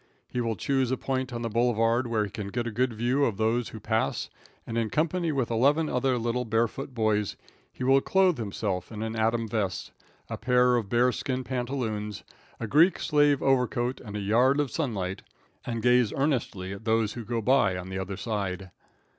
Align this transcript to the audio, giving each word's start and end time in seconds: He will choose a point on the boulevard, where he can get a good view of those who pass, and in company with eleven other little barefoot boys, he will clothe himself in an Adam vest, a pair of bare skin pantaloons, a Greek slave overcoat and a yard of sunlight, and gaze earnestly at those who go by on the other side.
He 0.27 0.41
will 0.41 0.55
choose 0.55 0.89
a 0.89 0.97
point 0.97 1.31
on 1.31 1.43
the 1.43 1.47
boulevard, 1.49 2.07
where 2.07 2.25
he 2.25 2.31
can 2.31 2.47
get 2.47 2.65
a 2.65 2.71
good 2.71 2.91
view 2.91 3.23
of 3.23 3.37
those 3.37 3.69
who 3.69 3.79
pass, 3.79 4.31
and 4.65 4.75
in 4.75 4.89
company 4.89 5.31
with 5.31 5.51
eleven 5.51 5.89
other 5.89 6.17
little 6.17 6.43
barefoot 6.43 6.95
boys, 6.95 7.35
he 7.71 7.83
will 7.83 8.01
clothe 8.01 8.39
himself 8.39 8.91
in 8.91 9.03
an 9.03 9.15
Adam 9.15 9.47
vest, 9.47 9.91
a 10.27 10.39
pair 10.39 10.75
of 10.75 10.89
bare 10.89 11.11
skin 11.11 11.43
pantaloons, 11.43 12.23
a 12.59 12.65
Greek 12.65 12.97
slave 12.97 13.43
overcoat 13.43 14.01
and 14.03 14.15
a 14.17 14.21
yard 14.21 14.59
of 14.59 14.71
sunlight, 14.71 15.21
and 15.65 15.83
gaze 15.83 16.11
earnestly 16.13 16.71
at 16.73 16.85
those 16.85 17.13
who 17.13 17.23
go 17.23 17.39
by 17.39 17.77
on 17.77 17.89
the 17.89 17.99
other 17.99 18.17
side. 18.17 18.71